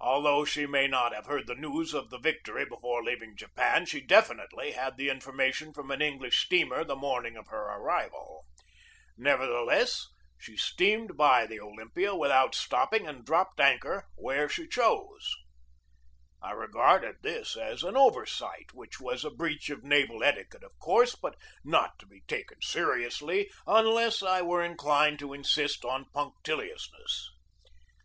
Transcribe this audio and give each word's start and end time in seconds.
Although 0.00 0.44
she 0.44 0.64
may 0.64 0.86
not 0.86 1.12
have 1.12 1.26
heard 1.26 1.48
the 1.48 1.56
news 1.56 1.92
of 1.92 2.08
the 2.10 2.20
victory 2.20 2.64
be 2.64 2.70
fore 2.80 3.02
leaving 3.02 3.34
Japan, 3.36 3.84
she 3.84 4.00
definitely 4.00 4.70
had 4.70 4.96
the 4.96 5.08
infor 5.08 5.34
mation 5.34 5.74
from 5.74 5.90
an 5.90 6.00
English 6.00 6.44
steamer 6.46 6.84
the 6.84 6.94
morning 6.94 7.36
of 7.36 7.48
her 7.48 7.60
arrival. 7.64 8.44
Nevertheless, 9.16 10.06
she 10.38 10.56
steamed 10.56 11.16
by 11.16 11.46
the 11.46 11.58
Olympia 11.58 12.12
A 12.14 12.14
PERIOD 12.14 12.14
OF 12.30 12.44
ANXIETY 12.44 12.68
255 13.00 13.00
without 13.00 13.08
stopping 13.08 13.08
and 13.08 13.26
dropped 13.26 13.58
anchor 13.58 14.06
where 14.14 14.48
she 14.48 14.68
chose. 14.68 15.34
I 16.40 16.52
regarded 16.52 17.16
this 17.24 17.56
as 17.56 17.82
an 17.82 17.96
oversight 17.96 18.72
which 18.72 19.00
was 19.00 19.24
a 19.24 19.30
breach 19.30 19.68
of 19.68 19.82
naval 19.82 20.22
etiquette, 20.22 20.62
of 20.62 20.78
course, 20.78 21.16
but 21.16 21.34
not 21.64 21.98
to 21.98 22.06
be 22.06 22.20
taken 22.28 22.62
seriously 22.62 23.50
unless 23.66 24.22
I 24.22 24.42
were 24.42 24.62
inclined 24.62 25.18
to 25.18 25.32
insist 25.34 25.84
on 25.84 26.06
punctiliousness. 26.14 27.30